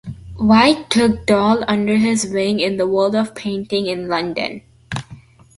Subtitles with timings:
[0.39, 4.63] White took Dahl under his wing in the world of painting in London.